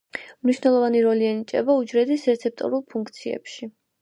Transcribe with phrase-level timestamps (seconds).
[0.45, 3.71] მნიშვნელოვანი როლი ენიჭება უჯრედის რეცეპტორულ ფუნქციებში.